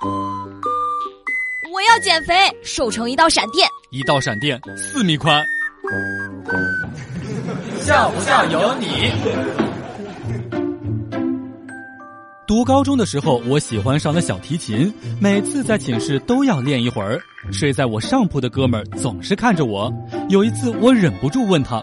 [0.00, 3.68] 我要减肥，瘦成一道闪电。
[3.90, 5.44] 一道闪电四米宽。
[7.80, 8.86] 笑不笑由你。
[12.46, 17.20] 读高中的时候，我喜欢上了小提琴，每次在寝室都要练一会儿。
[17.52, 19.92] 睡在我上铺的哥们儿总是看着我。
[20.28, 21.82] 有一次，我忍不住问他：“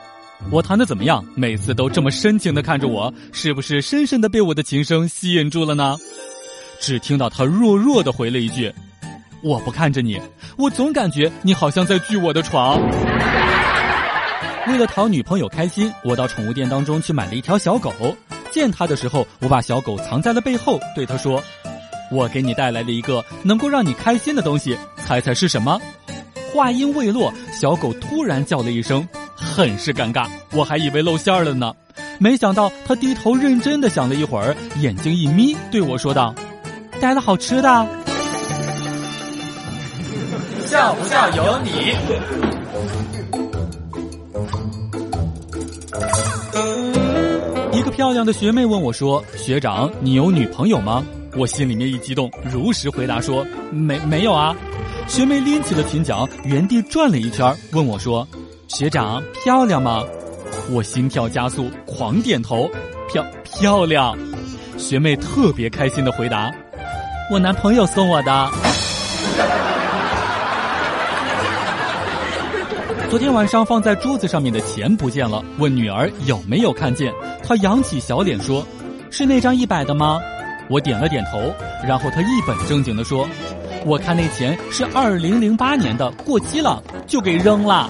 [0.52, 5.98] 我弹的怎么样？”每次都这么深情的看着我，是不是深深的被我的琴声吸引住了呢？
[6.80, 8.74] 只听到他弱弱的回了一句
[9.42, 10.20] ：“我不看着你，
[10.58, 12.80] 我总感觉你好像在锯我的床。
[14.68, 17.94] ”为了讨女朋友开心，我到宠物店当中去买了一条小狗。
[18.52, 21.44] 见他的时候，我把小狗藏在了背后，对他说
[22.10, 25.80] ：“我给你带来了一个能够让你开心的东西，猜猜是什么？”
[26.54, 29.06] 话音未落，小狗突然叫了一声，
[29.36, 30.26] 很是尴尬。
[30.54, 31.76] 我还以为露馅了呢，
[32.18, 36.34] 没想到他低头认真的想了一会儿，眼睛一眯，对我说道
[37.00, 37.88] ：“带了好吃的。”
[40.66, 41.70] 笑不笑由你。
[47.72, 51.04] 一个漂亮的学妹问我说：“学长，你有女朋友吗？”
[51.38, 54.56] 我心里面一激动，如实回答说：“没没有啊。”
[55.08, 58.28] 学妹拎起了裙角，原地转了一圈，问我说
[58.68, 60.02] ：“学长，漂亮吗？”
[60.72, 62.70] 我心跳加速，狂点头
[63.12, 64.18] ：“漂漂亮。”
[64.78, 66.50] 学妹特别开心的回答
[67.30, 68.52] ：“我男朋友送我的。”
[73.10, 77.14] 昨天晚上放在桌子上面的钱不见了，问女儿有没有看见。
[77.42, 78.66] 她扬起小脸说
[79.10, 80.20] ：“是那张一百的吗？”
[80.68, 81.54] 我点了点头，
[81.88, 83.28] 然后她一本正经的说
[83.86, 87.90] ：“我看那钱是二零零八年的，过期了，就给扔了。”